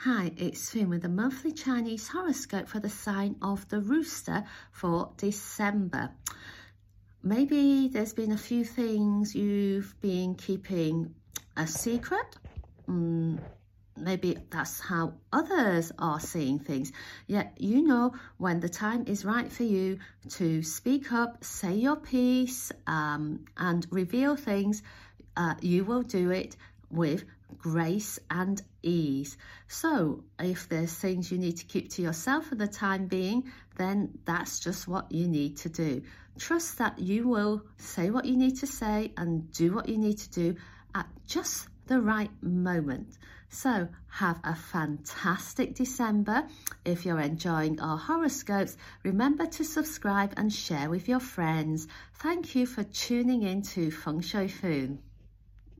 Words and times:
Hi, 0.00 0.30
it's 0.36 0.70
Finn 0.70 0.90
with 0.90 1.02
the 1.02 1.08
monthly 1.08 1.52
Chinese 1.52 2.06
horoscope 2.06 2.68
for 2.68 2.78
the 2.78 2.90
sign 2.90 3.34
of 3.40 3.66
the 3.70 3.80
rooster 3.80 4.44
for 4.70 5.10
December. 5.16 6.10
Maybe 7.22 7.88
there's 7.88 8.12
been 8.12 8.30
a 8.30 8.36
few 8.36 8.62
things 8.62 9.34
you've 9.34 9.98
been 10.02 10.34
keeping 10.34 11.14
a 11.56 11.66
secret. 11.66 12.36
Mm, 12.86 13.40
maybe 13.96 14.36
that's 14.50 14.80
how 14.80 15.14
others 15.32 15.90
are 15.98 16.20
seeing 16.20 16.58
things. 16.58 16.92
Yet 17.26 17.54
you 17.58 17.82
know 17.82 18.12
when 18.36 18.60
the 18.60 18.68
time 18.68 19.04
is 19.06 19.24
right 19.24 19.50
for 19.50 19.64
you 19.64 19.98
to 20.32 20.62
speak 20.62 21.10
up, 21.10 21.42
say 21.42 21.74
your 21.74 21.96
piece, 21.96 22.70
um, 22.86 23.46
and 23.56 23.86
reveal 23.90 24.36
things, 24.36 24.82
uh, 25.38 25.54
you 25.62 25.84
will 25.84 26.02
do 26.02 26.30
it 26.30 26.54
with 26.90 27.24
grace 27.58 28.18
and 28.30 28.62
ease. 28.82 29.36
So 29.68 30.24
if 30.38 30.68
there's 30.68 30.94
things 30.94 31.30
you 31.30 31.38
need 31.38 31.58
to 31.58 31.64
keep 31.64 31.90
to 31.92 32.02
yourself 32.02 32.46
for 32.46 32.54
the 32.54 32.66
time 32.66 33.06
being, 33.06 33.50
then 33.76 34.18
that's 34.24 34.60
just 34.60 34.88
what 34.88 35.10
you 35.12 35.28
need 35.28 35.56
to 35.58 35.68
do. 35.68 36.02
Trust 36.38 36.78
that 36.78 36.98
you 36.98 37.28
will 37.28 37.62
say 37.78 38.10
what 38.10 38.24
you 38.24 38.36
need 38.36 38.58
to 38.58 38.66
say 38.66 39.12
and 39.16 39.50
do 39.52 39.74
what 39.74 39.88
you 39.88 39.98
need 39.98 40.18
to 40.18 40.30
do 40.30 40.56
at 40.94 41.06
just 41.26 41.68
the 41.86 42.00
right 42.00 42.30
moment. 42.42 43.16
So 43.48 43.88
have 44.08 44.40
a 44.44 44.54
fantastic 44.54 45.76
December. 45.76 46.46
If 46.84 47.06
you're 47.06 47.20
enjoying 47.20 47.80
our 47.80 47.96
horoscopes, 47.96 48.76
remember 49.02 49.46
to 49.46 49.64
subscribe 49.64 50.34
and 50.36 50.52
share 50.52 50.90
with 50.90 51.08
your 51.08 51.20
friends. 51.20 51.86
Thank 52.14 52.54
you 52.54 52.66
for 52.66 52.82
tuning 52.82 53.42
in 53.44 53.62
to 53.62 53.90
Feng 53.90 54.20
Shui 54.20 54.48
Foon. 54.48 54.98